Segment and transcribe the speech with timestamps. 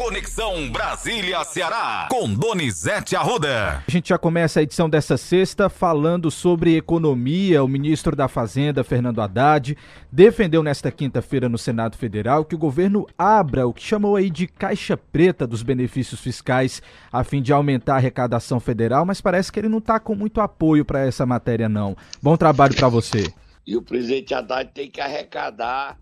[0.00, 3.84] Conexão Brasília-Ceará, com Donizete Arruda.
[3.86, 7.62] A gente já começa a edição dessa sexta falando sobre economia.
[7.62, 9.76] O ministro da Fazenda, Fernando Haddad,
[10.10, 14.46] defendeu nesta quinta-feira no Senado Federal que o governo abra o que chamou aí de
[14.46, 16.80] caixa preta dos benefícios fiscais
[17.12, 20.40] a fim de aumentar a arrecadação federal, mas parece que ele não está com muito
[20.40, 21.94] apoio para essa matéria, não.
[22.22, 23.30] Bom trabalho para você.
[23.66, 25.98] E o presidente Haddad tem que arrecadar,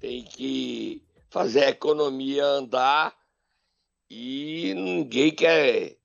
[0.00, 1.00] tem que
[1.30, 3.17] fazer a economia andar
[4.10, 5.96] e ninguém quer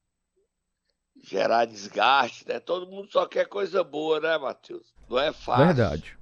[1.23, 2.59] gerar desgaste, né?
[2.59, 4.93] Todo mundo só quer coisa boa, né, Matheus?
[5.09, 5.65] Não é fácil.
[5.67, 6.17] Verdade.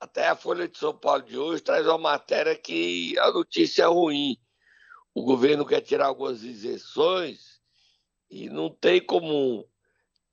[0.00, 3.86] Até a Folha de São Paulo de hoje traz uma matéria que a notícia é
[3.86, 4.36] ruim.
[5.14, 7.60] O governo quer tirar algumas isenções
[8.30, 9.68] e não tem como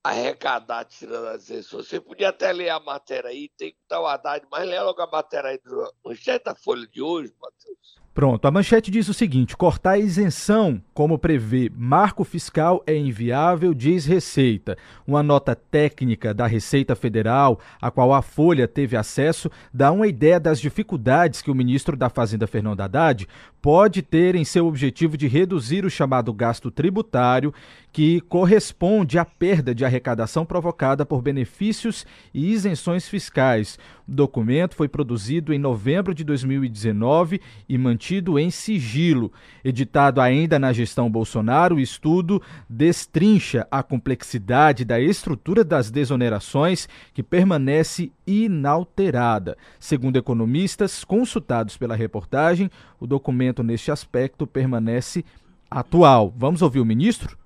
[0.03, 1.87] arrecadar tirando as isenções.
[1.87, 5.01] Você podia até ler a matéria aí, tem que dar o Haddad, mas lê logo
[5.01, 7.97] a matéria aí do manchete da Folha de hoje, Matheus.
[8.17, 13.75] Pronto, a manchete diz o seguinte: cortar a isenção, como prevê marco fiscal, é inviável,
[13.75, 14.75] diz Receita.
[15.05, 20.39] Uma nota técnica da Receita Federal, a qual a Folha teve acesso, dá uma ideia
[20.39, 23.27] das dificuldades que o ministro da Fazenda, Fernando Haddad,
[23.61, 27.53] pode ter em seu objetivo de reduzir o chamado gasto tributário,
[27.91, 33.77] que corresponde à perda de arrecadação provocada por benefícios e isenções fiscais.
[34.07, 38.06] O documento foi produzido em novembro de 2019 e mantido
[38.39, 39.31] em sigilo.
[39.63, 47.21] Editado ainda na gestão Bolsonaro, o estudo destrincha a complexidade da estrutura das desonerações, que
[47.21, 49.57] permanece inalterada.
[49.79, 55.25] Segundo economistas consultados pela reportagem, o documento neste aspecto permanece
[55.69, 56.33] atual.
[56.37, 57.37] Vamos ouvir o ministro?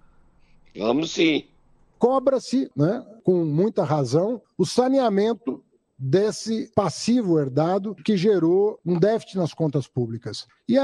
[0.78, 1.46] Vamos sim.
[1.98, 5.64] Cobra-se, né, com muita razão, o saneamento
[6.02, 10.48] desse passivo herdado que gerou um déficit nas contas públicas.
[10.68, 10.76] E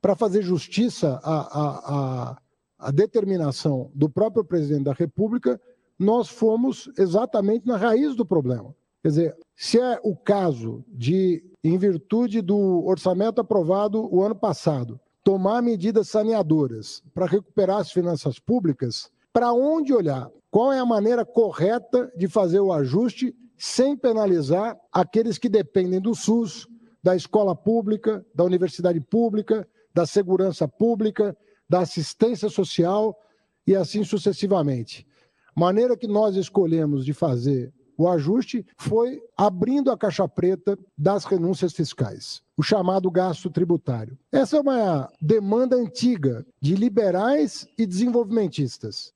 [0.00, 2.36] para fazer justiça à, à,
[2.78, 5.60] à, determinação do próprio presidente da República,
[5.98, 8.74] nós fomos exatamente na raiz do problema.
[9.02, 14.98] Quer dizer, se é o caso de, em virtude do orçamento aprovado o ano passado,
[15.22, 20.30] tomar medidas saneadoras para recuperar as finanças públicas, para onde olhar?
[20.50, 26.16] Qual é a maneira correta de fazer o ajuste sem penalizar aqueles que dependem do
[26.16, 26.66] SUS,
[27.00, 29.64] da escola pública, da universidade pública,
[29.94, 31.36] da segurança pública,
[31.70, 33.16] da assistência social
[33.64, 35.06] e assim sucessivamente.
[35.54, 41.72] Maneira que nós escolhemos de fazer o ajuste foi abrindo a caixa preta das renúncias
[41.72, 44.18] fiscais, o chamado gasto tributário.
[44.32, 49.12] Essa é uma demanda antiga de liberais e desenvolvimentistas.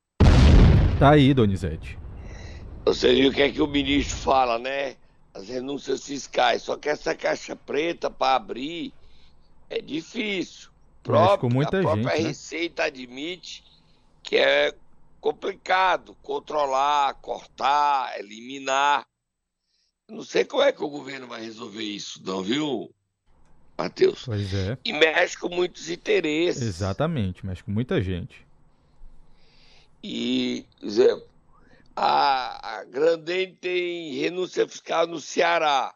[1.01, 2.06] Tá aí, Donizete.
[2.87, 4.97] Você viu o que é que o ministro fala, né?
[5.35, 6.63] As renúncias fiscais.
[6.63, 8.93] Só que essa caixa preta para abrir
[9.69, 10.71] é difícil.
[11.03, 12.29] Próprio, muita a própria gente, né?
[12.29, 13.65] Receita admite
[14.23, 14.73] que é
[15.21, 19.05] complicado controlar, cortar, eliminar.
[20.09, 22.95] Não sei como é que o governo vai resolver isso, não, viu,
[23.77, 24.25] Matheus?
[24.25, 24.79] Pois é.
[24.85, 26.63] E mexe com muitos interesses.
[26.63, 28.47] Exatamente, mexe com muita gente.
[30.05, 31.27] E, exemplo,
[31.97, 35.95] a, a Grandene tem renúncia fiscal no Ceará.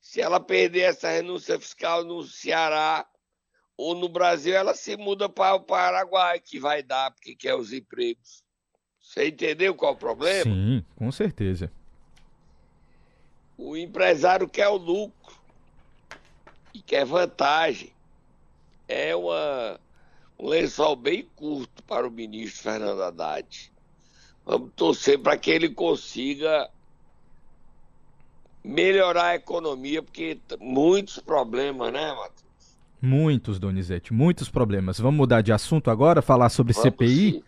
[0.00, 3.08] Se ela perder essa renúncia fiscal no Ceará
[3.76, 7.72] ou no Brasil, ela se muda para o Paraguai, que vai dar, porque quer os
[7.72, 8.42] empregos.
[9.00, 10.42] Você entendeu qual é o problema?
[10.42, 11.70] Sim, com certeza.
[13.56, 15.36] O empresário quer o lucro
[16.74, 17.92] e quer vantagem.
[18.88, 19.80] É uma,
[20.38, 23.72] um lençol bem curto para o ministro Fernando Haddad.
[24.46, 26.70] Vamos torcer para que ele consiga
[28.62, 32.46] melhorar a economia, porque muitos problemas, né, Matheus?
[33.02, 35.00] Muitos, Donizete, muitos problemas.
[35.00, 37.32] Vamos mudar de assunto agora, falar sobre Vamos CPI?
[37.32, 37.42] sim.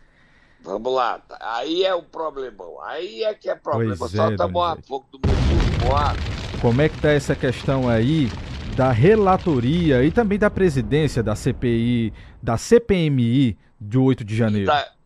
[0.61, 2.83] Vamos lá, aí é o problemão.
[2.83, 3.97] Aí é que é problema.
[3.97, 6.19] Pois Só é, estamos a pouco do meu moado.
[6.61, 8.29] Como é que tá essa questão aí
[8.77, 12.13] da relatoria e também da presidência da CPI,
[12.43, 14.67] da CPMI de 8 de janeiro?
[14.67, 14.98] da,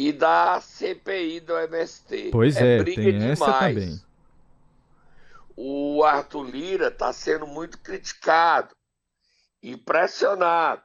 [0.00, 2.28] e da CPI do MST.
[2.30, 3.74] Pois é, briga tem essa demais.
[3.74, 4.02] também.
[5.56, 8.76] O Arthur Lira está sendo muito criticado
[9.60, 10.84] e pressionado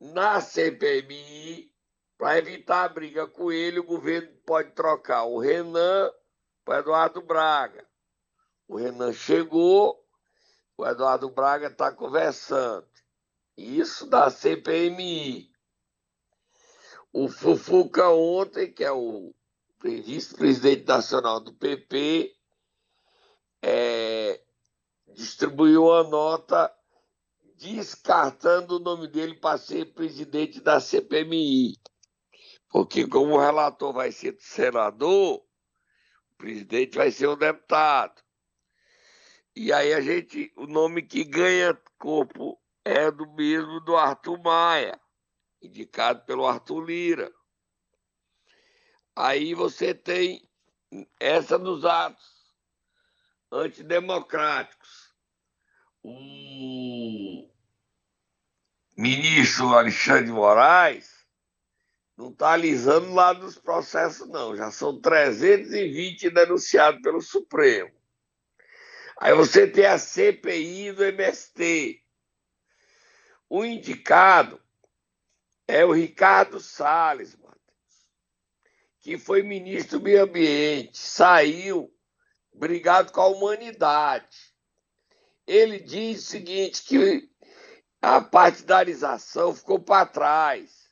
[0.00, 1.70] na CPMI
[2.18, 3.78] para evitar a briga com ele.
[3.78, 6.10] O governo pode trocar o Renan
[6.64, 7.86] para Eduardo Braga.
[8.66, 10.04] O Renan chegou,
[10.76, 12.88] o Eduardo Braga está conversando.
[13.56, 15.53] Isso da CPMI.
[17.16, 19.32] O Fufuca ontem, que é o
[19.80, 22.34] vice-presidente nacional do PP,
[23.62, 24.42] é,
[25.14, 26.74] distribuiu uma nota
[27.56, 31.76] descartando o nome dele para ser presidente da CPMI.
[32.68, 38.20] Porque, como o relator vai ser senador, o presidente vai ser um deputado.
[39.54, 45.00] E aí a gente, o nome que ganha corpo é do mesmo do Arthur Maia,
[45.66, 47.32] indicado pelo Arthur Lira.
[49.16, 50.48] Aí você tem
[51.18, 52.54] essa dos atos
[53.50, 55.14] antidemocráticos.
[56.02, 57.48] O
[58.96, 61.14] ministro Alexandre Moraes
[62.16, 64.56] não está alisando lá dos processos, não.
[64.56, 67.90] Já são 320 denunciados pelo Supremo.
[69.20, 72.00] Aí você tem a CPI do MST.
[73.48, 74.63] O indicado
[75.66, 77.36] é o Ricardo Salles,
[79.00, 81.92] que foi ministro do Meio Ambiente, saiu
[82.54, 84.54] brigado com a humanidade.
[85.46, 87.28] Ele diz o seguinte, que
[88.00, 90.84] a partidarização ficou para trás.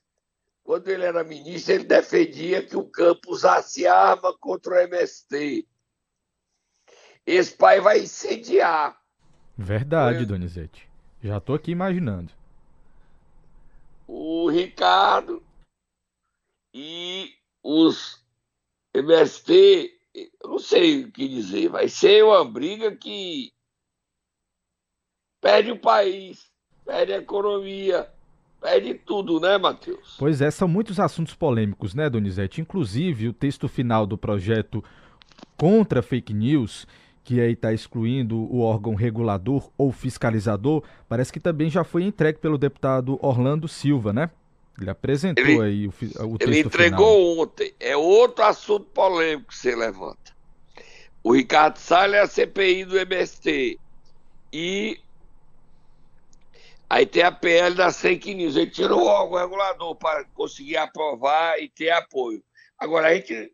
[0.62, 5.66] Quando ele era ministro, ele defendia que o campo usasse arma contra o MST.
[7.26, 8.96] Esse pai vai incendiar.
[9.56, 10.26] Verdade, Foi...
[10.26, 10.88] Donizete.
[11.22, 12.32] Já estou aqui imaginando.
[14.14, 15.42] O Ricardo
[16.74, 17.32] e
[17.62, 18.22] os
[18.94, 23.50] MST, eu não sei o que dizer, vai ser uma briga que
[25.40, 26.46] perde o país,
[26.84, 28.12] perde a economia,
[28.60, 30.16] perde tudo, né, Matheus?
[30.18, 32.60] Pois é, são muitos assuntos polêmicos, né, Donizete?
[32.60, 34.84] Inclusive, o texto final do projeto
[35.56, 36.86] contra fake news
[37.24, 42.38] que aí está excluindo o órgão regulador ou fiscalizador, parece que também já foi entregue
[42.38, 44.30] pelo deputado Orlando Silva, né?
[44.80, 47.44] Ele apresentou ele, aí o, o texto Ele entregou final.
[47.44, 47.74] ontem.
[47.78, 50.32] É outro assunto polêmico que você levanta.
[51.22, 53.78] O Ricardo Salles é a CPI do MST.
[54.52, 54.98] E
[56.90, 58.56] aí tem a PL das fake news.
[58.56, 62.42] Ele tirou o órgão regulador para conseguir aprovar e ter apoio.
[62.78, 63.52] Agora, a gente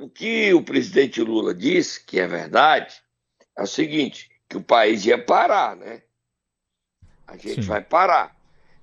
[0.00, 3.02] o que o presidente Lula disse, que é verdade,
[3.56, 6.02] é o seguinte, que o país ia parar, né?
[7.26, 7.68] A gente Sim.
[7.68, 8.34] vai parar.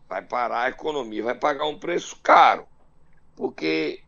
[0.08, 2.68] Vai parar a economia, vai pagar um preço caro.
[3.36, 4.04] Porque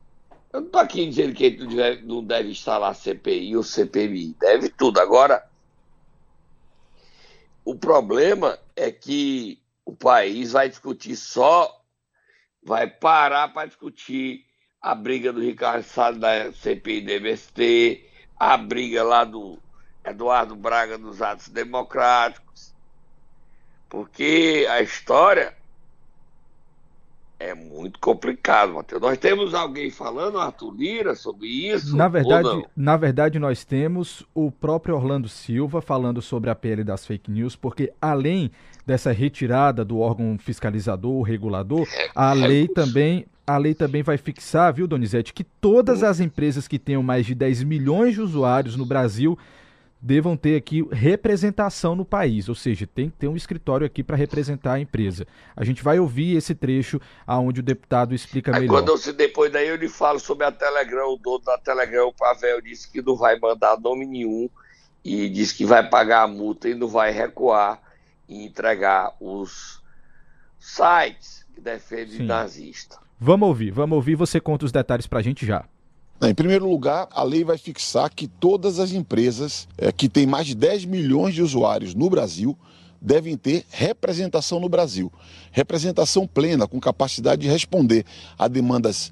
[0.54, 4.36] eu não estou aqui dizendo que ele não deve, não deve instalar CPI ou CPMI,
[4.40, 5.00] deve tudo.
[5.00, 5.50] Agora,
[7.66, 11.84] o problema é que o país vai discutir só,
[12.64, 14.46] vai parar para discutir
[14.82, 18.06] a briga do Ricardo Salles da CPI do MST,
[18.40, 19.60] a briga lá do
[20.06, 22.74] Eduardo Braga dos atos democráticos,
[23.90, 25.54] porque a história
[27.40, 29.02] é muito complicado, Matheus.
[29.02, 31.96] Nós temos alguém falando, Arthur Lira, sobre isso?
[31.96, 37.06] Na verdade, na verdade, nós temos o próprio Orlando Silva falando sobre a PL das
[37.06, 38.52] fake news, porque além
[38.86, 44.16] dessa retirada do órgão fiscalizador, regulador, é, a é lei também a lei também vai
[44.16, 48.76] fixar, viu, Donizete, que todas as empresas que tenham mais de 10 milhões de usuários
[48.76, 49.38] no Brasil
[50.00, 54.16] devam ter aqui representação no país, ou seja, tem que ter um escritório aqui para
[54.16, 55.26] representar a empresa.
[55.56, 58.84] A gente vai ouvir esse trecho aonde o deputado explica Aí, melhor.
[58.84, 62.14] Quando eu, depois daí eu lhe falo sobre a Telegram, o dono da Telegram, o
[62.14, 64.48] Pavel, disse que não vai mandar nome nenhum
[65.04, 67.82] e disse que vai pagar a multa e não vai recuar
[68.28, 69.82] e entregar os
[70.60, 73.09] sites que defendem nazistas.
[73.22, 75.66] Vamos ouvir, vamos ouvir, você conta os detalhes para a gente já.
[76.22, 80.48] Em primeiro lugar, a lei vai fixar que todas as empresas é, que têm mais
[80.48, 82.58] de 10 milhões de usuários no Brasil
[83.02, 85.12] devem ter representação no Brasil.
[85.52, 88.06] Representação plena, com capacidade de responder
[88.38, 89.12] a demandas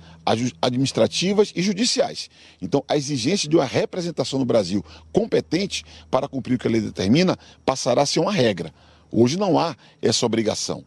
[0.61, 2.29] administrativas e judiciais.
[2.61, 6.79] Então, a exigência de uma representação no Brasil competente para cumprir o que a lei
[6.79, 8.73] determina passará a ser uma regra.
[9.11, 10.85] Hoje não há essa obrigação.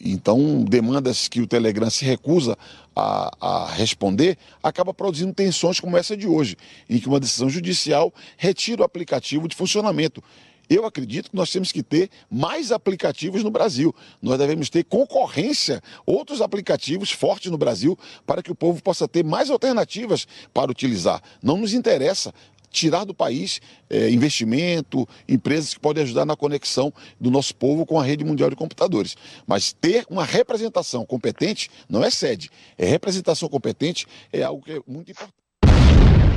[0.00, 2.56] Então, demandas que o Telegram se recusa
[2.94, 6.56] a, a, responder, acaba produzindo tensões como essa de hoje,
[6.88, 10.22] em que uma decisão judicial retira o aplicativo de funcionamento.
[10.70, 13.94] Eu acredito que nós temos que ter mais aplicativos no Brasil.
[14.20, 19.24] Nós devemos ter concorrência, outros aplicativos fortes no Brasil, para que o povo possa ter
[19.24, 21.22] mais alternativas para utilizar.
[21.42, 22.34] Não nos interessa
[22.70, 27.98] tirar do país é, investimento, empresas que podem ajudar na conexão do nosso povo com
[27.98, 29.16] a rede mundial de computadores.
[29.46, 34.80] Mas ter uma representação competente não é sede, é representação competente é algo que é
[34.86, 35.38] muito importante.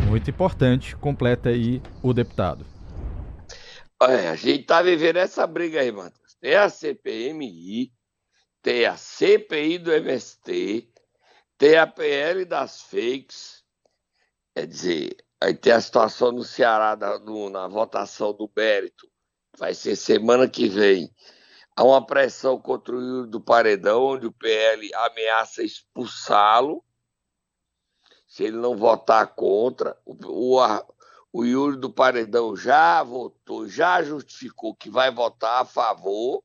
[0.08, 2.66] Muito importante, completa aí o deputado.
[4.02, 6.36] Olha, a gente está vivendo essa briga aí, Matheus.
[6.40, 7.94] Tem a CPMI,
[8.62, 10.90] tem a CPI do MST,
[11.58, 13.64] tem a PL das fakes.
[14.56, 19.10] Quer dizer, Aí tem a situação no Ceará, da, no, na votação do mérito,
[19.58, 21.12] vai ser semana que vem.
[21.76, 26.86] Há uma pressão contra o Yuri do Paredão, onde o PL ameaça expulsá-lo
[28.28, 29.98] se ele não votar contra.
[30.06, 30.60] O, o,
[31.34, 36.44] o Yuri do Paredão já votou, já justificou que vai votar a favor.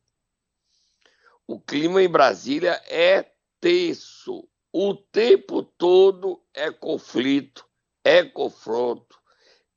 [1.46, 4.48] O clima em Brasília é tenso.
[4.72, 7.66] O tempo todo é conflito,
[8.06, 9.18] é confronto,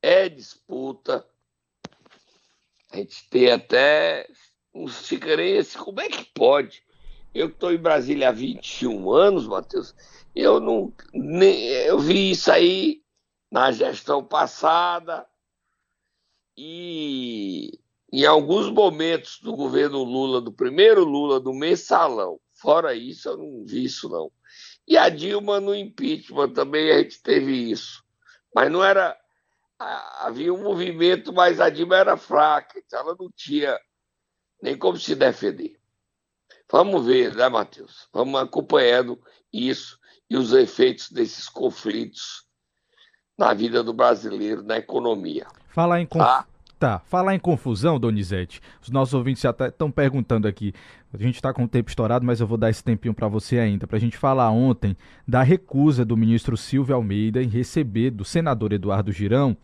[0.04, 1.26] é disputa.
[2.92, 4.30] A gente tem até
[4.72, 6.84] uns ficarenses, como é que pode?
[7.34, 9.96] Eu estou em Brasília há 21 anos, Matheus,
[10.36, 13.02] eu não nem, eu vi isso aí
[13.52, 15.28] na gestão passada
[16.56, 17.80] e
[18.14, 22.40] em alguns momentos do governo Lula, do primeiro Lula, do mensalão.
[22.54, 24.32] Fora isso, eu não vi isso não.
[24.88, 28.08] E a Dilma no impeachment também a gente teve isso.
[28.54, 29.18] Mas não era.
[30.20, 33.80] Havia um movimento, mas a Dilma era fraca, então ela não tinha
[34.62, 35.80] nem como se defender.
[36.70, 38.10] Vamos ver, né, Matheus?
[38.12, 39.18] Vamos acompanhando
[39.54, 39.98] isso
[40.30, 42.46] e os efeitos desses conflitos
[43.38, 45.48] na vida do brasileiro, na economia.
[45.70, 46.22] Falar em conf...
[46.22, 46.46] tá?
[46.80, 47.00] Tá.
[47.00, 48.62] Falar em confusão, Donizete.
[48.82, 50.74] Os nossos ouvintes já estão perguntando aqui.
[51.14, 53.60] A gente está com o tempo estourado, mas eu vou dar esse tempinho para você
[53.60, 54.96] ainda, para a gente falar ontem
[55.28, 59.58] da recusa do ministro Silvio Almeida em receber do senador Eduardo Girão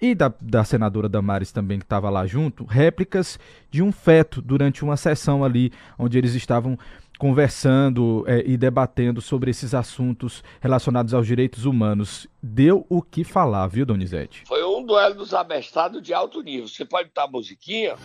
[0.00, 3.38] e da, da senadora Damares também, que estava lá junto, réplicas
[3.70, 6.76] de um feto durante uma sessão ali, onde eles estavam
[7.22, 12.26] conversando é, e debatendo sobre esses assuntos relacionados aos direitos humanos.
[12.42, 14.42] Deu o que falar, viu, Donizete?
[14.44, 16.68] Foi um duelo dos abestados de alto nível.
[16.68, 17.96] Você pode botar a musiquinha?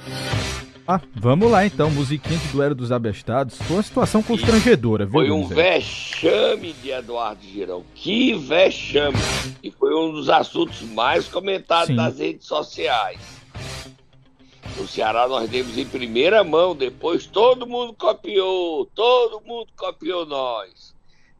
[0.88, 3.58] Ah, vamos lá então, musiquinha de duelo dos abestados.
[3.58, 5.14] Foi uma situação constrangedora, viu?
[5.14, 7.84] Foi um vexame de Eduardo Girão.
[7.94, 9.18] Que vexame!
[9.62, 11.96] E foi um dos assuntos mais comentados Sim.
[11.96, 13.20] nas redes sociais.
[14.78, 20.96] No Ceará nós demos em primeira mão, depois todo mundo copiou, todo mundo copiou nós.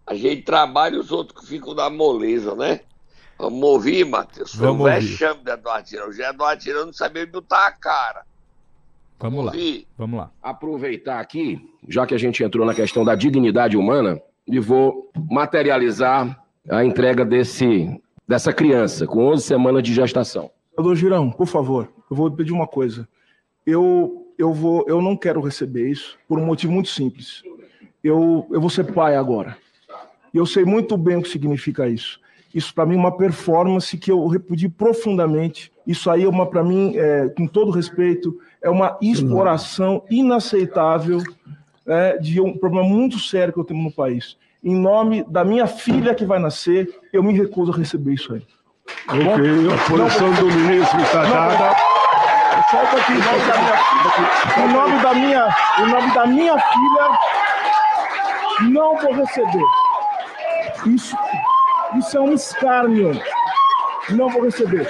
[0.06, 2.82] A gente trabalha os outros que ficam na moleza, né?
[3.38, 4.56] Vamos ouvir, Matheus?
[4.56, 6.10] Foi Vamos um vexame de Eduardo Girão.
[6.10, 8.26] O Eduardo Girão não sabia botar a cara.
[9.20, 9.54] Vamos lá.
[9.98, 10.32] Vamos lá.
[10.42, 16.42] Aproveitar aqui, já que a gente entrou na questão da dignidade humana, e vou materializar
[16.70, 20.50] a entrega desse, dessa criança com 11 semanas de gestação.
[20.76, 23.08] Doutor Girão, por favor, eu vou pedir uma coisa.
[23.66, 27.44] Eu, eu, vou, eu não quero receber isso por um motivo muito simples.
[28.04, 29.58] Eu, eu vou ser pai agora.
[30.34, 32.20] E eu sei muito bem o que significa isso.
[32.58, 35.72] Isso, para mim, é uma performance que eu repudio profundamente.
[35.86, 41.22] Isso aí, é uma para mim, é, com todo respeito, é uma exploração inaceitável
[41.86, 44.38] é, de um problema muito sério que eu tenho no país.
[44.64, 48.42] Em nome da minha filha que vai nascer, eu me recuso a receber isso aí.
[49.08, 51.78] Ok, a posição do ministro está dada.
[52.72, 53.22] Só um pouquinho,
[54.58, 57.20] em nome da minha, em nome da minha filha,
[58.72, 59.64] não vou receber.
[60.88, 61.16] Isso,
[61.96, 63.12] isso é um escárnio.
[64.10, 64.88] Não vou receber.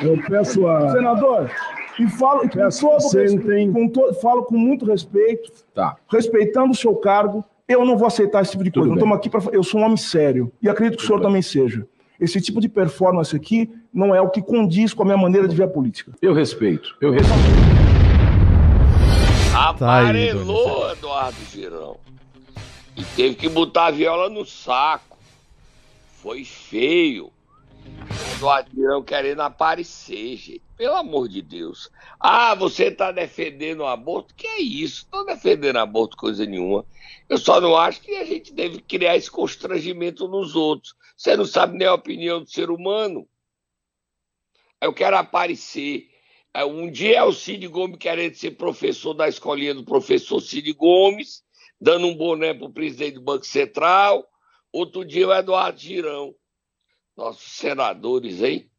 [0.00, 0.90] Eu peço a.
[0.90, 1.50] Senador,
[1.98, 5.96] e falo, e com todo respeito, com to, falo com muito respeito, tá.
[6.08, 7.44] respeitando o seu cargo.
[7.66, 8.88] Eu não vou aceitar esse tipo de coisa.
[8.88, 9.42] Não estamos aqui para.
[9.52, 10.50] Eu sou um homem sério.
[10.62, 11.28] E acredito que Tudo o senhor bem.
[11.28, 11.86] também seja.
[12.20, 15.54] Esse tipo de performance aqui não é o que condiz com a minha maneira de
[15.54, 16.12] ver a política.
[16.20, 16.96] Eu respeito.
[17.00, 17.38] Eu respeito.
[19.54, 21.96] Amarelou, Eduardo Girão.
[22.96, 25.07] E teve que botar a viola no saco.
[26.22, 27.32] Foi feio.
[28.34, 30.62] Eduardo Girão querendo aparecer, gente.
[30.76, 31.90] Pelo amor de Deus.
[32.18, 34.34] Ah, você está defendendo o aborto?
[34.34, 35.04] Que é isso?
[35.04, 36.84] Estou defendendo aborto coisa nenhuma.
[37.28, 40.94] Eu só não acho que a gente deve criar esse constrangimento nos outros.
[41.16, 43.28] Você não sabe nem a opinião do ser humano.
[44.80, 46.08] Eu quero aparecer.
[46.52, 50.72] É, um dia é o Cid Gomes querendo ser professor da escolinha do professor Cid
[50.72, 51.44] Gomes,
[51.80, 54.28] dando um boné para o presidente do Banco Central.
[54.72, 56.34] Outro dia o Eduardo Girão
[57.18, 58.70] nossos senadores, hein?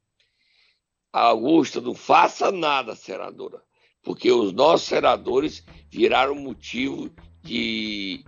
[1.12, 3.62] Augusta, não faça nada, senadora,
[4.02, 7.12] porque os nossos senadores viraram motivo
[7.44, 8.24] de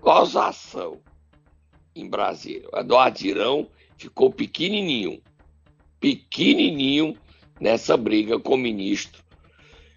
[0.00, 1.02] gozação
[1.96, 2.68] em Brasília.
[2.72, 5.20] O Eduardo Irão ficou pequenininho,
[5.98, 7.18] pequenininho
[7.60, 9.22] nessa briga com o ministro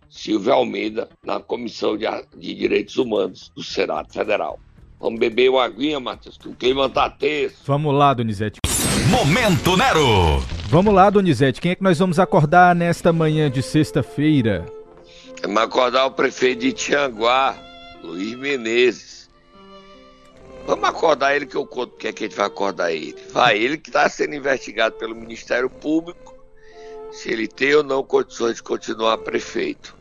[0.10, 4.60] Silvio Almeida na Comissão de Direitos Humanos do Senado Federal.
[5.00, 7.58] Vamos beber uma aguinha, Matheus, que o clima tá tenso.
[7.66, 8.60] Vamos lá, Donizete.
[9.10, 10.40] Momento Nero.
[10.68, 11.62] Vamos lá, Donizete.
[11.62, 14.66] Quem é que nós vamos acordar nesta manhã de sexta-feira?
[15.42, 17.56] Vamos acordar o prefeito de Tianguá,
[18.04, 19.30] Luiz Menezes.
[20.66, 23.16] Vamos acordar ele que eu conto porque é que a gente vai acordar ele.
[23.32, 26.36] Vai, ele que está sendo investigado pelo Ministério Público,
[27.12, 29.96] se ele tem ou não condições de continuar prefeito.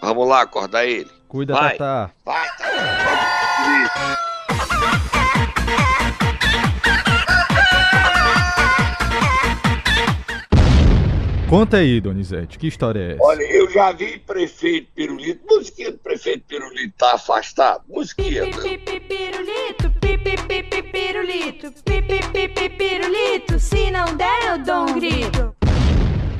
[0.00, 1.10] Vamos lá acordar ele.
[1.28, 1.76] Cuida, Vai.
[1.76, 2.10] Tatá.
[2.24, 4.35] Vai, tá.
[11.48, 13.22] Conta aí, Donizete, que história é essa?
[13.22, 18.50] Olha, eu já vi prefeito Pirulito, musiquinha do prefeito Pirulito tá afastado, musiquinha.
[18.50, 19.92] Pirulito, pirulito,
[22.76, 25.54] pirulito, se não der eu dou um grito.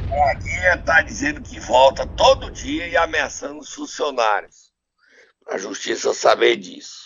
[0.08, 4.72] Braguinha tá dizendo que volta todo dia e ameaçando os funcionários.
[5.48, 7.05] A justiça saber disso.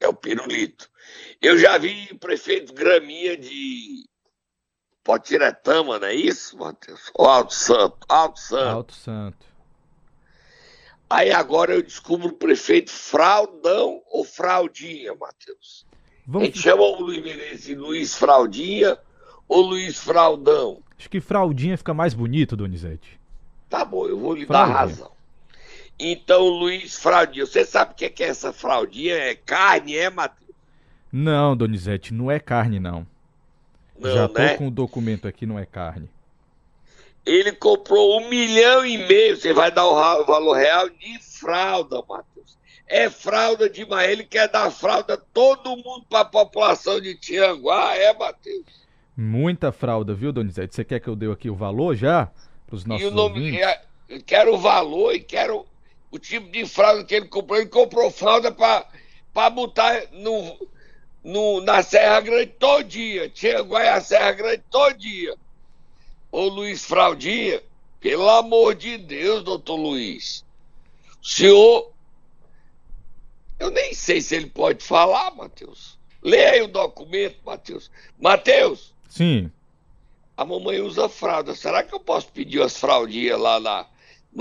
[0.00, 0.88] É o Pirulito.
[1.40, 4.08] Eu já vi o prefeito Graminha de
[5.02, 7.10] Potiretama, não é isso, Matheus?
[7.14, 8.68] Ou Alto Santo, Alto Santo.
[8.76, 9.46] Alto Santo.
[11.08, 15.86] Aí agora eu descubro o prefeito Fraudão ou Fraudinha, Matheus.
[15.92, 16.48] A Vamos...
[16.48, 18.98] gente chama o Luiz Menezes de Luiz Fraudinha
[19.48, 20.82] ou Luiz Fraudão.
[20.98, 23.20] Acho que fraldinha fica mais bonito, Donizete.
[23.70, 24.78] Tá bom, eu vou lhe dar Fraldinha.
[24.78, 25.15] razão.
[25.98, 29.14] Então, Luiz Fraudinha, você sabe o que é, que é essa fraldinha?
[29.14, 30.50] É carne, é, Matheus?
[31.10, 33.06] Não, Donizete, não é carne, não.
[33.98, 34.56] Não, Já tô né?
[34.56, 36.10] com o documento aqui, não é carne.
[37.24, 42.58] Ele comprou um milhão e meio, você vai dar o valor real de fralda, Matheus.
[42.86, 48.16] É fralda demais, ele quer dar fralda todo mundo para a população de Tianguá, é,
[48.16, 48.86] Matheus?
[49.16, 50.74] Muita fralda, viu, Donizete?
[50.74, 52.30] Você quer que eu dê aqui o valor já?
[52.66, 53.78] Para os nossos e o nome, ouvintes?
[54.08, 55.66] eu quero o valor e quero
[56.16, 57.58] o tipo de fralda que ele comprou.
[57.58, 60.68] Ele comprou fralda para botar no,
[61.22, 63.28] no, na Serra Grande todo dia.
[63.28, 65.36] Tianguá e a Serra Grande todo dia.
[66.32, 67.62] Ô Luiz Fraldinha,
[68.00, 70.44] pelo amor de Deus, doutor Luiz.
[71.22, 71.92] O senhor.
[73.58, 75.98] Eu nem sei se ele pode falar, Matheus.
[76.22, 77.90] Lê aí o documento, Matheus.
[78.18, 79.50] Matheus, Sim.
[80.36, 81.54] a mamãe usa fralda.
[81.54, 83.86] Será que eu posso pedir as fraldinhas lá na,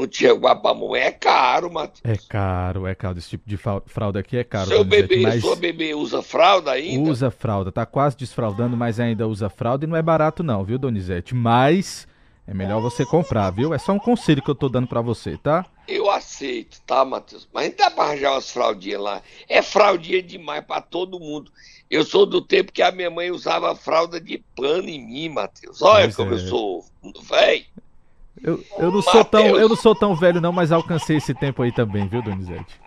[0.06, 1.02] Tianguá pra mamãe?
[1.02, 2.02] É caro, Matheus.
[2.04, 3.18] É caro, é caro.
[3.18, 7.10] Esse tipo de fralda aqui é caro, Seu bebê, mas sua bebê usa fralda ainda?
[7.10, 7.72] usa fralda.
[7.72, 11.34] Tá quase desfraldando, mas ainda usa fralda e não é barato não, viu, Donizete?
[11.34, 12.05] Mas
[12.46, 13.74] é melhor você comprar, viu?
[13.74, 15.66] É só um conselho que eu tô dando pra você, tá?
[15.88, 17.48] Eu aceito, tá, Matheus?
[17.53, 19.22] Mas não dá pra arranjar umas fraldinhas lá.
[19.48, 21.51] É fraldinha demais pra todo mundo.
[21.90, 25.81] Eu sou do tempo que a minha mãe usava fralda de pano em mim, Matheus.
[25.81, 26.34] Olha Pois como é.
[26.34, 26.86] eu sou
[27.29, 27.66] velho.
[28.43, 31.61] Eu, eu não sou tão, eu não sou tão velho não, mas alcancei esse tempo
[31.63, 32.79] aí também, viu, Donizete?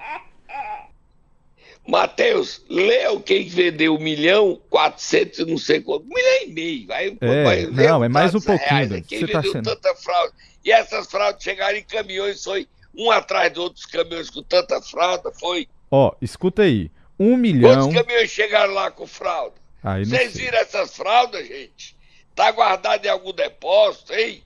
[1.86, 6.46] Matheus, lê o quem vendeu um milhão, quatrocentos e não sei quanto, um milhão e
[6.48, 6.86] meio.
[6.86, 9.02] Vai, É, vai, não, é mais um pouquinho, reais, Dani.
[9.02, 10.32] Quem Você tá vendeu sendo- tanta fralda.
[10.64, 14.82] E essas fraldas chegaram em caminhões, foi um atrás do outro, os caminhões com tanta
[14.82, 15.66] fralda, foi.
[15.90, 16.90] Ó, escuta aí.
[17.18, 17.88] Um milhão.
[17.88, 19.54] Quantos caminhões chegaram lá com fralda?
[19.82, 21.96] Aí não Vocês viram essas fraldas, gente?
[22.34, 24.42] Tá guardado em algum depósito, hein?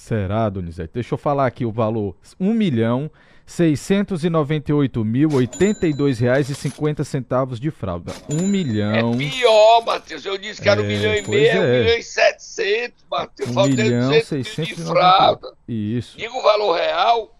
[0.00, 0.94] Será, Donizete?
[0.94, 3.10] Deixa eu falar aqui o valor: um milhão.
[3.46, 3.76] R$
[7.04, 8.12] centavos de fralda.
[8.32, 9.12] Um milhão.
[9.12, 10.24] É pior, Matheus.
[10.24, 11.58] Eu disse que era é, um milhão e meio, é.
[11.58, 13.50] um milhão e setecentos, Matheus.
[13.50, 15.52] Um Faltei milhão, seiscentos de fralda.
[15.66, 16.16] Isso.
[16.16, 17.38] Diga o valor real.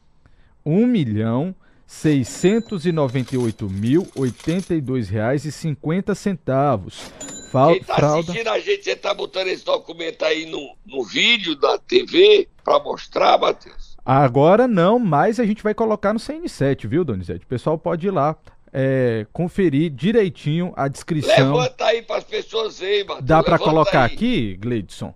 [0.67, 1.55] Um milhão.
[1.87, 7.11] 698 mil 82 reais e 50 centavos.
[7.51, 8.21] Fal- Quem tá fralda.
[8.21, 12.79] assistindo a gente, você tá botando esse documento aí no, no vídeo da TV pra
[12.79, 13.97] mostrar, Matheus?
[14.05, 17.45] Agora não, mas a gente vai colocar no CN7, viu, Donizete?
[17.45, 18.37] O pessoal pode ir lá
[18.73, 21.53] é, conferir direitinho a descrição.
[21.57, 23.27] Levanta aí pras pessoas verem, Matheus.
[23.27, 24.15] Dá Levanta colocar aí.
[24.15, 25.15] aqui, Gleidson?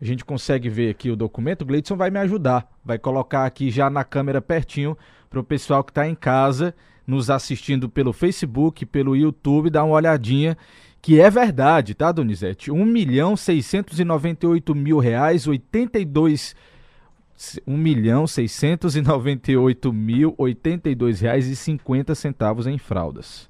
[0.00, 1.60] A gente consegue ver aqui o documento.
[1.62, 2.66] O Gleidson vai me ajudar.
[2.82, 4.96] Vai colocar aqui já na câmera pertinho
[5.28, 6.74] pro pessoal que tá em casa,
[7.06, 10.56] nos assistindo pelo Facebook, pelo YouTube, dar uma olhadinha.
[11.02, 12.70] Que é verdade, tá, Donizete?
[12.70, 16.54] 1 milhão 698 mil reais, 82...
[17.66, 23.48] 1 milhão 698 mil 82 reais e 50 centavos em fraldas.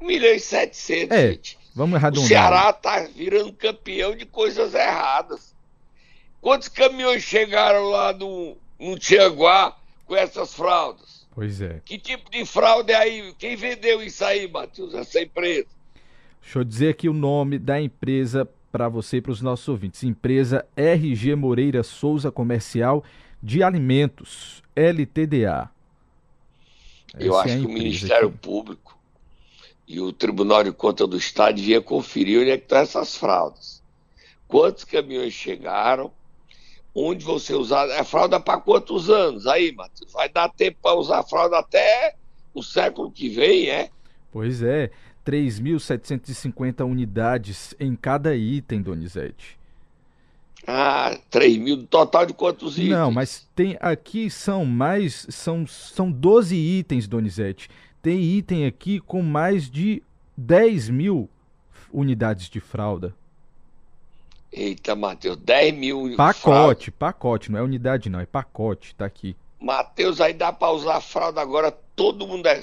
[0.00, 1.58] Um milhão e setecentos, É, gente.
[1.74, 2.28] Vamos O arredondar.
[2.28, 5.54] Ceará tá virando campeão de coisas erradas.
[6.40, 11.26] Quantos caminhões chegaram lá no, no Tianguá com essas fraldas?
[11.34, 11.80] Pois é.
[11.84, 13.34] Que tipo de fralda é aí?
[13.38, 14.94] Quem vendeu isso aí, Matheus?
[14.94, 15.66] Essa empresa?
[16.42, 20.02] Deixa eu dizer aqui o nome da empresa para você e para os nossos ouvintes.
[20.02, 23.04] Empresa RG Moreira Souza Comercial
[23.42, 25.70] de Alimentos, LTDA.
[27.18, 28.38] Eu Essa acho é que o Ministério aqui.
[28.38, 28.98] Público
[29.86, 33.82] e o Tribunal de Contas do Estado devia conferir onde é que estão essas fraldas.
[34.48, 36.12] Quantos caminhões chegaram?
[36.94, 37.88] Onde você usar?
[37.88, 39.46] É fralda para quantos anos?
[39.46, 42.16] Aí, Matheus, vai dar tempo para usar fralda até
[42.52, 43.90] o século que vem, é?
[44.30, 44.90] Pois é,
[45.26, 49.58] 3.750 unidades em cada item, Donizete.
[50.66, 52.90] Ah, 3 mil no total de quantos itens?
[52.90, 55.26] Não, mas tem aqui são mais.
[55.28, 57.68] São, são 12 itens, Donizete.
[58.00, 60.02] Tem item aqui com mais de
[60.36, 61.28] 10 mil
[61.92, 63.14] unidades de fralda.
[64.52, 66.16] Eita, Matheus, 10 mil.
[66.16, 66.98] Pacote, fralda.
[66.98, 69.34] pacote, não é unidade, não, é pacote, tá aqui.
[69.62, 72.60] Matheus, aí dá para usar fralda agora, todo mundo é,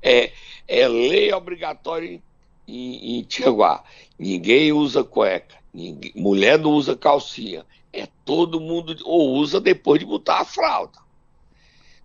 [0.00, 0.32] é,
[0.66, 2.20] é lei obrigatória
[2.66, 3.84] em, em Tianguá.
[4.18, 7.66] Ninguém usa cueca, ninguém, mulher não usa calcinha.
[7.92, 10.98] É todo mundo, ou usa depois de botar a fralda.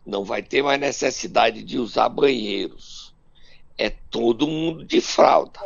[0.05, 3.13] Não vai ter mais necessidade de usar banheiros.
[3.77, 5.59] É todo mundo de fralda.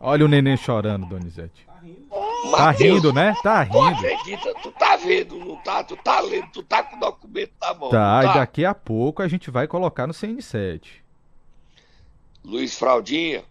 [0.00, 1.66] Olha o neném chorando, Donizete.
[2.50, 3.34] Tá rindo, né?
[3.42, 4.06] Tá rindo.
[4.06, 5.84] acredita, tu tá vendo, não tá?
[5.84, 7.90] Tu tá lendo, tu tá com o documento na mão.
[7.90, 10.82] Tá, tá, e daqui a pouco a gente vai colocar no CN7.
[12.44, 13.44] Luiz Fraldinha,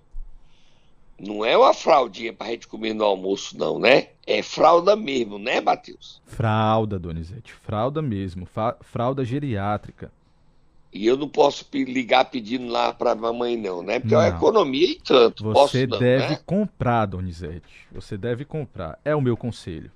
[1.20, 4.10] não é uma fraldinha pra gente comer no almoço, não, né?
[4.28, 6.22] É fralda mesmo, né, Matheus?
[6.26, 8.48] Fralda, Donizete, fralda mesmo,
[8.82, 10.12] fralda geriátrica.
[10.96, 14.00] E eu não posso ligar pedindo lá para a mamãe, não, né?
[14.00, 14.22] Porque não.
[14.22, 15.44] é uma economia e tanto.
[15.44, 16.40] Você posso, deve né?
[16.46, 17.86] comprar, Donizete.
[17.92, 18.98] Você deve comprar.
[19.04, 19.92] É o meu conselho.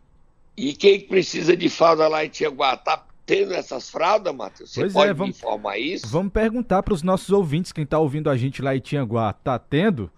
[0.58, 2.76] E quem precisa de fralda lá em Tianguá?
[2.76, 4.72] Tá tendo essas fraldas, Matheus?
[4.72, 6.06] Você pois pode é, vamos, me informar isso?
[6.06, 9.58] Vamos perguntar para os nossos ouvintes, quem está ouvindo a gente lá em Tianguá, tá
[9.58, 10.12] tendo?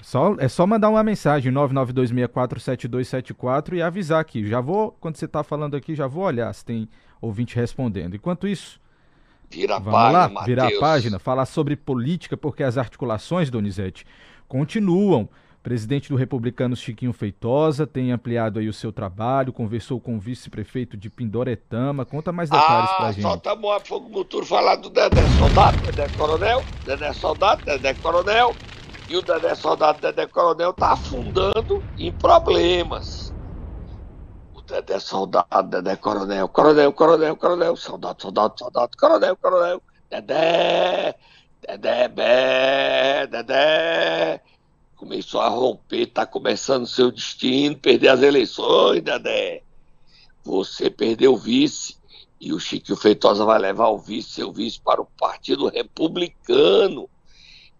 [0.00, 4.46] Só, é só mandar uma mensagem 992647274 e avisar aqui.
[4.46, 6.88] Já vou, quando você está falando aqui, já vou olhar se tem
[7.20, 8.16] ouvinte respondendo.
[8.16, 8.80] Enquanto isso,
[9.52, 10.46] Vira a Vamos página, lá, Mateus.
[10.46, 14.06] virar a página, falar sobre política, porque as articulações, Donizete,
[14.48, 15.28] continuam.
[15.58, 20.18] O presidente do Republicano Chiquinho Feitosa tem ampliado aí o seu trabalho, conversou com o
[20.18, 22.04] vice-prefeito de Pindoretama.
[22.04, 23.22] Conta mais detalhes ah, pra gente.
[23.22, 28.56] Só tá bom fogo muturo falar do Dedé Soldado, Dedé Coronel, Dedé Soldado, Dedé Coronel.
[29.08, 33.31] E o Dedé Soldado, Dedé Coronel tá afundando em problemas.
[34.66, 41.14] Dedé soldado, Dedé coronel, coronel, coronel, coronel, soldado, soldado, soldado, coronel, coronel, Dedé,
[41.66, 44.40] Dedé, bé, Dedé.
[44.96, 49.62] Começou a romper, tá começando seu destino, perder as eleições, Dedé.
[50.44, 51.96] Você perdeu o vice
[52.40, 57.08] e o Chiquinho Feitosa vai levar o vice, seu vice, para o Partido Republicano.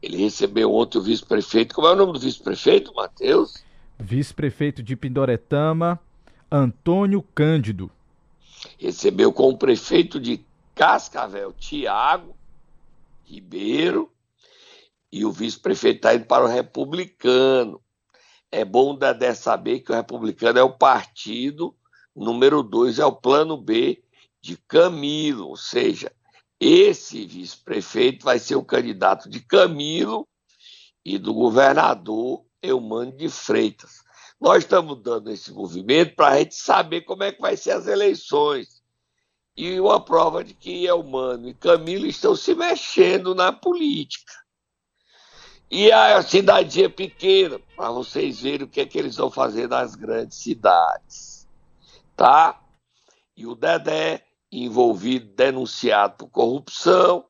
[0.01, 1.75] Ele recebeu ontem o vice-prefeito.
[1.75, 3.65] Como é o nome do vice-prefeito, Matheus?
[3.99, 5.99] Vice-prefeito de Pindoretama,
[6.55, 7.91] Antônio Cândido.
[8.79, 12.37] Recebeu com o prefeito de Cascavel, Tiago
[13.25, 14.13] Ribeiro,
[15.11, 17.81] e o vice-prefeito está indo para o republicano.
[18.51, 21.75] É bom Dedé saber que o republicano é o partido
[22.15, 24.03] número dois, é o plano B
[24.43, 26.13] de Camilo, ou seja,
[26.61, 30.29] esse vice-prefeito vai ser o candidato de Camilo
[31.03, 34.03] e do governador Eumano de Freitas.
[34.43, 37.87] Nós estamos dando esse movimento para a gente saber como é que vai ser as
[37.87, 38.83] eleições.
[39.57, 44.33] E uma prova de que Elmano e Camilo estão se mexendo na política.
[45.71, 49.95] E a cidadinha pequena, para vocês verem o que é que eles vão fazer nas
[49.95, 51.47] grandes cidades.
[52.17, 52.61] Tá?
[53.37, 57.25] E o Dedé, envolvido, denunciado por corrupção.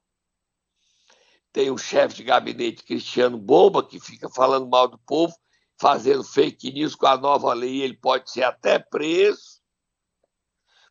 [1.53, 5.35] Tem o chefe de gabinete Cristiano Bomba, que fica falando mal do povo
[5.79, 9.61] fazendo fake news com a nova lei, ele pode ser até preso.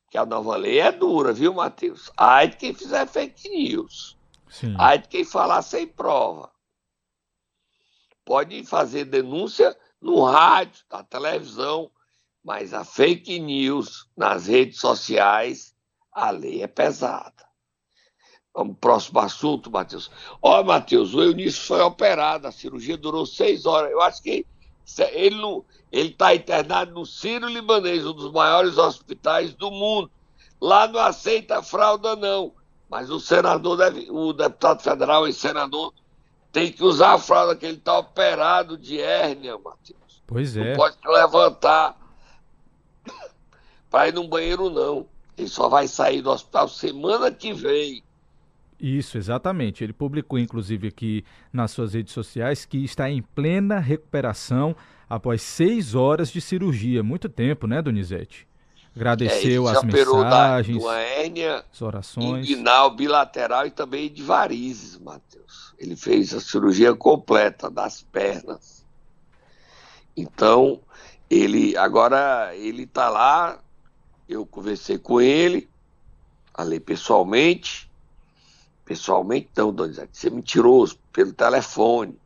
[0.04, 2.12] Porque a nova lei é dura, viu, Matheus?
[2.18, 4.18] Ai de quem fizer fake news.
[4.50, 4.76] Sim.
[4.78, 6.52] Ai de quem falar sem prova.
[8.26, 11.90] Pode fazer denúncia no rádio, na televisão,
[12.44, 15.76] mas a fake news nas redes sociais,
[16.12, 17.50] a lei é pesada.
[18.54, 20.12] Vamos pro próximo assunto, Matheus.
[20.42, 23.92] Ó, Matheus, o Eunício foi operado, a cirurgia durou seis horas.
[23.92, 24.46] Eu acho que
[25.14, 30.12] ele não, ele está internado no Ciro Libanês, um dos maiores hospitais do mundo.
[30.60, 32.54] Lá não aceita fralda não,
[32.90, 35.94] mas o senador deve, o deputado federal e senador
[36.52, 40.22] tem que usar a fralda que ele está operado de hérnia, Matheus.
[40.28, 40.70] Pois é.
[40.70, 41.98] Não pode levantar
[43.90, 45.08] para ir no banheiro não.
[45.38, 48.04] Ele só vai sair do hospital semana que vem.
[48.82, 49.84] Isso, exatamente.
[49.84, 54.76] Ele publicou, inclusive, aqui nas suas redes sociais que está em plena recuperação
[55.08, 57.04] após seis horas de cirurgia.
[57.04, 58.48] Muito tempo, né, Donizete?
[58.96, 62.50] Agradeceu é, as mensagens, da, hérnia as orações.
[62.50, 65.76] inguinal, bilateral e também de varizes, Matheus.
[65.78, 68.84] Ele fez a cirurgia completa das pernas.
[70.18, 70.82] Então,
[71.30, 73.60] ele agora ele está lá.
[74.28, 75.70] Eu conversei com ele,
[76.54, 77.91] falei pessoalmente
[78.86, 82.18] pessoalmente, não, Donizete, você é mentiroso, pelo telefone.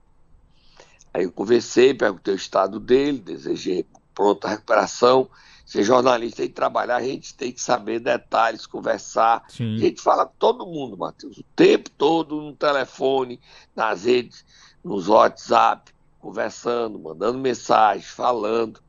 [1.14, 5.30] Aí eu conversei, perguntei o estado dele, desejei pronta recuperação.
[5.66, 9.44] Ser jornalista tem que trabalhar, a gente tem que saber detalhes, conversar.
[9.50, 9.76] Sim.
[9.76, 13.40] A gente fala com todo mundo, Matheus, o tempo todo no telefone,
[13.76, 14.46] nas redes,
[14.84, 18.80] nos WhatsApp, conversando, mandando mensagem, falando.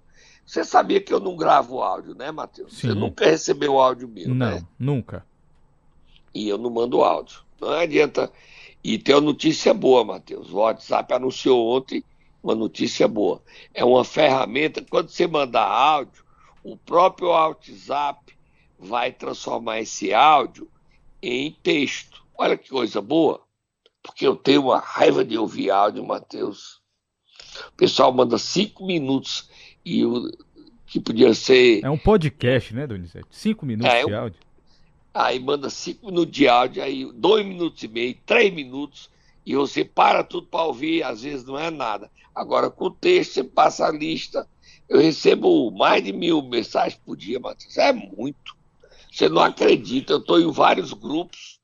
[0.45, 2.79] Você sabia que eu não gravo áudio, né, Matheus?
[2.79, 4.67] Você nunca recebeu áudio meu, Não, né?
[4.79, 5.25] nunca.
[6.37, 7.41] E eu não mando áudio.
[7.61, 8.31] Não adianta.
[8.85, 10.53] E tem uma notícia boa, Matheus.
[10.53, 12.05] O WhatsApp anunciou ontem
[12.43, 13.43] uma notícia boa.
[13.75, 16.25] É uma ferramenta, quando você mandar áudio,
[16.63, 18.37] o próprio WhatsApp
[18.79, 20.69] vai transformar esse áudio
[21.23, 22.23] em texto.
[22.37, 23.41] Olha que coisa boa.
[24.03, 26.81] Porque eu tenho uma raiva de ouvir áudio, Matheus.
[27.69, 29.49] O pessoal manda cinco minutos
[29.85, 30.31] e o
[30.87, 31.83] que podia ser.
[31.83, 33.27] É um podcast, né, Donizete?
[33.31, 34.46] Cinco minutos É, de áudio.
[35.17, 39.09] Aí manda cinco minutos de áudio, aí dois minutos e meio, três minutos,
[39.47, 42.11] e você para tudo para ouvir, às vezes não é nada.
[42.35, 44.47] Agora, com o texto, você passa a lista.
[44.87, 47.79] Eu recebo mais de mil mensagens por dia, Matheus.
[47.79, 48.55] É muito.
[49.11, 50.13] Você não acredita.
[50.13, 51.59] Eu estou em vários grupos.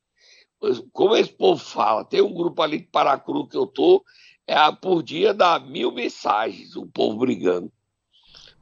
[0.90, 4.02] Como esse povo fala, tem um grupo ali de Paracru que eu tô,
[4.46, 7.70] é, por dia dá mil mensagens, o povo brigando.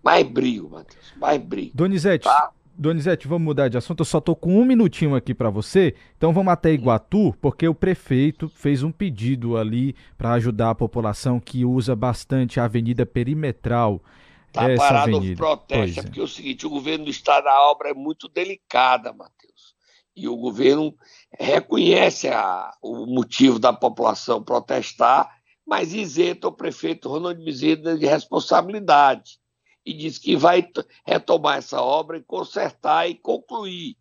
[0.02, 1.76] Mais brigo, Matheus, mais brigo.
[1.76, 2.50] Donizete, Tá.
[2.80, 4.00] Donizete, vamos mudar de assunto.
[4.00, 5.94] Eu só tô com um minutinho aqui para você.
[6.16, 11.38] Então vamos até Iguatu, porque o prefeito fez um pedido ali para ajudar a população
[11.38, 14.02] que usa bastante a Avenida Perimetral.
[14.50, 15.34] Tá essa parado avenida.
[15.34, 16.02] o protesto, é é.
[16.04, 19.74] porque é o seguinte, o governo do estado, a obra é muito delicada, Matheus.
[20.16, 20.94] E o governo
[21.38, 25.30] reconhece a- o motivo da população protestar,
[25.66, 29.39] mas isenta o prefeito Ronald Bezerra de responsabilidade.
[29.84, 30.68] E diz que vai
[31.06, 33.96] retomar essa obra e consertar e concluir.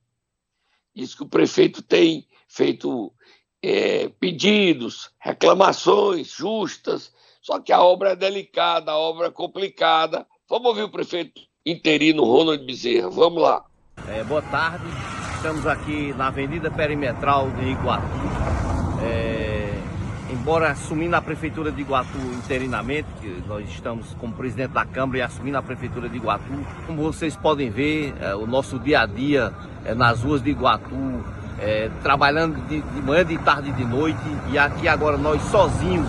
[0.94, 3.14] Diz que o prefeito tem feito
[3.62, 10.28] eh, pedidos, reclamações justas, só que a obra é delicada, a obra é complicada.
[10.50, 13.10] Vamos ouvir o prefeito interino Ronald Bezerra.
[13.10, 13.66] Vamos lá.
[14.08, 14.86] É, boa tarde,
[15.36, 18.08] estamos aqui na Avenida Perimetral de Iguatu.
[19.04, 19.39] É,
[20.40, 25.22] embora assumindo a Prefeitura de Iguatu interinamente, que nós estamos como presidente da Câmara e
[25.22, 29.52] assumindo a Prefeitura de Iguatu, como vocês podem ver, é, o nosso dia a dia
[29.84, 30.96] é, nas ruas de Iguatu,
[31.60, 34.18] é, trabalhando de, de manhã, de tarde e de noite,
[34.50, 36.08] e aqui agora nós sozinhos,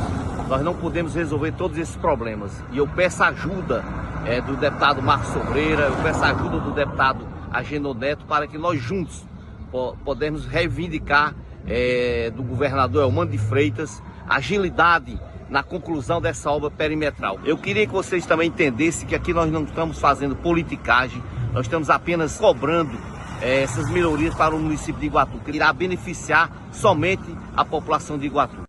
[0.49, 2.53] nós não podemos resolver todos esses problemas.
[2.73, 3.85] E eu peço ajuda
[4.25, 8.81] é, do deputado Marcos Sobreira, eu peço ajuda do deputado Ageno Neto para que nós
[8.81, 9.25] juntos
[9.73, 11.35] po podemos reivindicar
[11.67, 17.41] é, do governador Elmano de Freitas agilidade na conclusão dessa obra perimetral.
[17.45, 21.21] Eu queria que vocês também entendessem que aqui nós não estamos fazendo politicagem,
[21.53, 22.97] nós estamos apenas cobrando
[23.43, 27.25] é, essas melhorias para o município de Iguatu, que irá beneficiar somente
[27.57, 28.63] a população de Iguatu.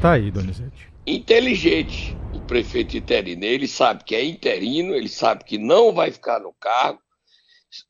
[0.00, 0.88] Tá aí, Donizete.
[1.04, 3.44] Inteligente o prefeito interino.
[3.44, 7.00] Ele sabe que é interino, ele sabe que não vai ficar no cargo.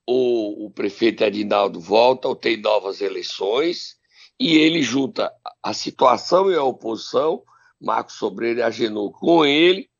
[0.06, 3.99] O, o prefeito Edinaldo volta ou tem novas eleições
[4.40, 5.30] e ele junta
[5.62, 7.44] a situação e a oposição,
[7.78, 9.90] Marcos Sobreira e Agenor com ele,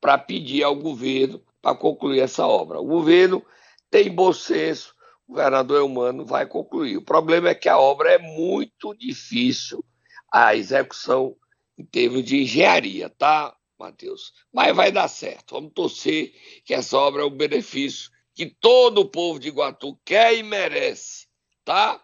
[0.00, 2.80] para pedir ao governo para concluir essa obra.
[2.80, 3.44] O governo
[3.90, 4.94] tem bom senso,
[5.26, 6.96] o governador Eumano vai concluir.
[6.96, 9.84] O problema é que a obra é muito difícil,
[10.32, 11.36] a execução
[11.76, 14.32] em termos de engenharia, tá, Matheus?
[14.52, 15.54] Mas vai dar certo.
[15.54, 16.32] Vamos torcer
[16.64, 21.26] que essa obra é um benefício que todo o povo de Iguatu quer e merece,
[21.64, 22.02] tá?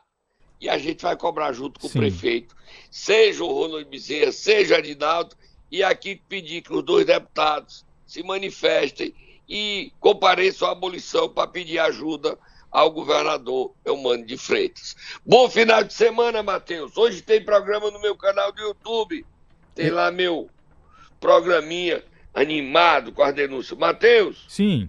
[0.64, 1.98] E a gente vai cobrar junto com Sim.
[1.98, 2.57] o prefeito,
[2.90, 5.37] seja o Ronald Bezerra, seja o Adinaldo,
[5.70, 9.14] e aqui pedir que os dois deputados se manifestem
[9.46, 12.38] e compareçam à abolição para pedir ajuda
[12.70, 14.96] ao governador Eumano de Freitas.
[15.22, 16.96] Bom final de semana, Matheus.
[16.96, 19.22] Hoje tem programa no meu canal do YouTube.
[19.74, 20.48] Tem lá meu
[21.20, 23.79] programinha animado com as denúncias.
[23.79, 24.88] Matheus, Sim,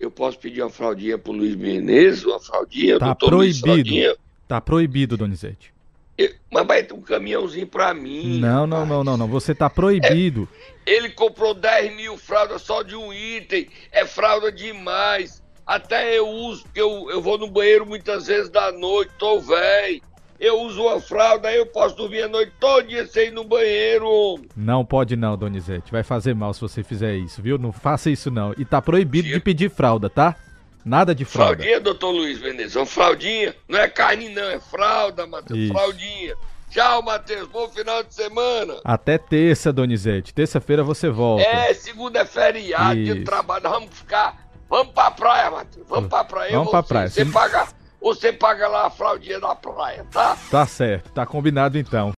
[0.00, 3.90] eu posso pedir uma fraldinha pro Luiz Menezes, uma fraldinha, Tá doutor Luiz proibido.
[3.90, 4.23] Fraldinha.
[4.48, 5.72] Tá proibido, Donizete.
[6.16, 8.38] Eu- Mas vai ter um caminhãozinho pra mim.
[8.38, 9.26] Não, não, não, não, não.
[9.28, 10.48] Você tá proibido.
[10.86, 13.68] Ele comprou 10 mil fraldas só de um item.
[13.90, 15.42] É fralda demais.
[15.66, 20.00] Até eu uso, porque eu, eu vou no banheiro muitas vezes da noite, tô velho.
[20.38, 23.44] Eu uso uma fralda, aí eu posso dormir a noite todo dia sem ir no
[23.44, 24.46] banheiro, homem.
[24.56, 25.90] Não pode não, Donizete.
[25.90, 27.56] Vai fazer mal se você fizer isso, viu?
[27.56, 28.52] Não faça isso não.
[28.58, 30.36] E tá proibido de pedir fralda, tá?
[30.84, 31.56] Nada de fralda.
[31.56, 33.54] Fraldinha, doutor Luiz uma fraldinha.
[33.68, 35.58] Não é carne não, é fralda, Matheus.
[35.58, 35.72] Isso.
[35.72, 36.34] Fraldinha.
[36.70, 37.48] Tchau, Matheus.
[37.48, 38.74] Bom final de semana.
[38.84, 40.34] Até terça, Donizete.
[40.34, 41.44] Terça-feira você volta.
[41.44, 43.24] É, segunda é feriado, dia de Isso.
[43.24, 43.62] trabalho.
[43.62, 44.44] Vamos ficar.
[44.68, 45.86] Vamos pra praia, Matheus.
[45.88, 46.52] Vamos pra praia.
[46.52, 47.08] Vamos pra praia.
[47.08, 47.68] Você Você- paga,
[48.02, 50.36] você paga lá a fraldinha da praia, tá?
[50.50, 52.12] Tá certo, tá combinado então.